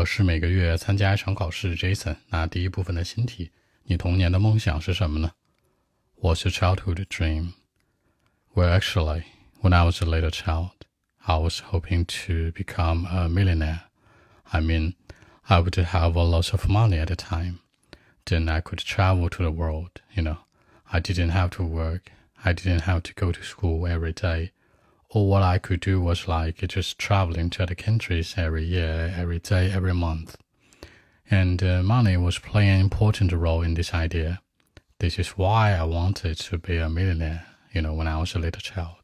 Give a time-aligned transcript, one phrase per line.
[0.00, 2.15] 我是每个月参加一场考试，Jason。
[2.29, 3.49] 那第一部分的新题，
[3.85, 5.31] 你童年的梦想是什么呢？
[6.21, 7.53] What's your childhood dream?
[8.53, 9.23] Well, actually,
[9.59, 10.73] when I was a little child,
[11.17, 13.85] I was hoping to become a millionaire.
[14.51, 14.93] I mean,
[15.47, 17.61] I would have a lot of money at the time.
[18.25, 20.37] Then I could travel to the world, you know.
[20.93, 22.11] I didn't have to work.
[22.45, 24.51] I didn't have to go to school every day
[25.10, 29.38] all what I could do was like just traveling to other countries every year, every
[29.38, 30.36] day, every month.
[31.30, 34.40] And uh, money was playing an important role in this idea.
[34.98, 38.38] This is why I wanted to be a millionaire, you know, when I was a
[38.38, 38.96] little child.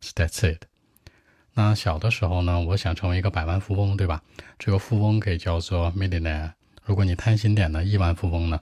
[0.00, 0.66] So that's it.
[1.54, 4.22] 那小的时候呢，我想成为一个百万富翁，对吧？
[4.58, 6.52] 这个富翁可以叫做 millionaire。
[6.84, 8.60] 如果你贪心点呢，亿万富翁呢，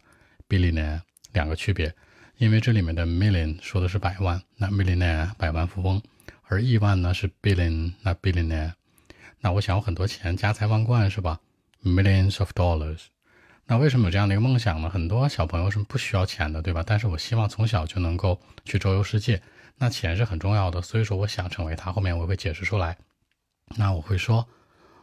[0.49, 1.01] billionaire，
[1.33, 1.93] 两个区别。
[2.39, 6.03] 因为这里面的 million 说的是百万，那 millionaire 百万富翁。
[6.50, 8.74] 而亿万呢是 billion，那 billionaire，
[9.42, 11.40] 那我想有很多钱，家财万贯是吧
[11.84, 13.08] ？Millions of dollars。
[13.66, 14.90] 那为什么有这样的一个梦想呢？
[14.90, 16.84] 很多小朋友是不需要钱的，对吧？
[16.88, 19.42] 但是我希望从小就能够去周游世界。
[19.78, 21.92] 那钱是很重要的，所以说我想成为他。
[21.92, 22.98] 后面我会解释出来。
[23.76, 24.48] 那我会说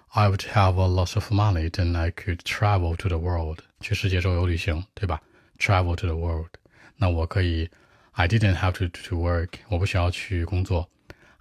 [0.08, 5.20] ，I would have a lot of money, then I could travel to the world，去世界周游旅行，对吧
[5.58, 6.48] ？Travel to the world。
[6.96, 7.68] 那我可以
[8.12, 10.88] ，I didn't have to to work，我不需要去工作。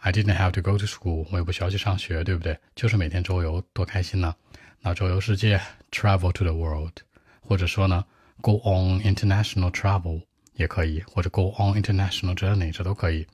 [0.03, 2.59] I didn't have to go to school，我也不需要去上学，对不对？
[2.75, 4.35] 就是每天周游，多开心呢！
[4.81, 6.93] 那周游世界，travel to the world，
[7.41, 8.05] 或者说呢，
[8.41, 10.23] go on international travel
[10.55, 13.27] 也可以，或者 go on international journey，这都可以。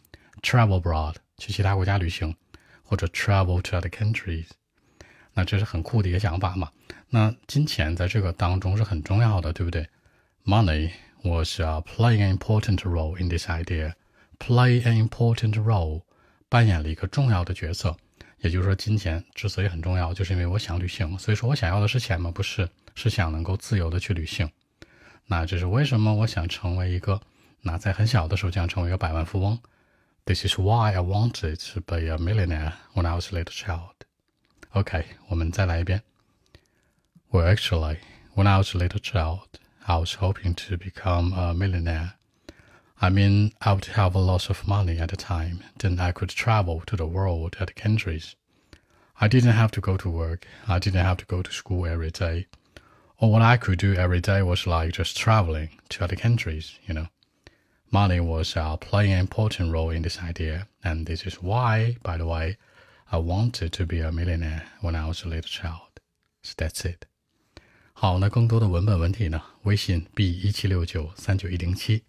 [0.42, 2.34] travel abroad，去其他国家旅行，
[2.82, 4.46] 或者 travel to other countries，
[5.34, 6.70] 那这是很酷的一个想法嘛。
[7.10, 9.86] 那金钱在这个当中是很重要的，对不对？
[10.44, 10.90] Money
[11.22, 13.94] was uh, playing an important role in this idea.
[14.38, 16.02] Play an important role.
[16.48, 17.96] 扮演了一个重要的角色，
[18.38, 21.18] 也就是说，金钱之所以很重要，就是因为我想旅行。
[21.18, 22.30] 所以说我想要的是钱吗？
[22.30, 24.50] 不是，是想能够自由的去旅行。
[25.26, 27.20] 那这是为什么我想成为一个，
[27.62, 29.58] 那在很小的时候就想成为一个百万富翁。
[30.26, 33.92] This is why I wanted to be a millionaire when I was a little child.
[34.70, 36.02] OK，我们再来一遍。
[37.30, 37.98] Well, actually,
[38.34, 39.46] when I was a little child,
[39.84, 42.12] I was hoping to become a millionaire.
[43.00, 46.30] I mean, I would have a lot of money at the time, then I could
[46.30, 48.36] travel to the world at countries.
[49.20, 50.46] I didn't have to go to work.
[50.66, 52.46] I didn't have to go to school every day.
[53.18, 56.94] All what I could do every day was like just traveling to other countries, you
[56.94, 57.06] know.
[57.90, 62.16] Money was uh, playing an important role in this idea, and this is why, by
[62.16, 62.56] the way,
[63.12, 66.00] I wanted to be a millionaire when I was a little child.
[66.42, 67.06] So that's it.
[67.92, 69.40] 好，那更多的文本问题呢？
[69.62, 72.02] 微信 b 一七六九三九一零七。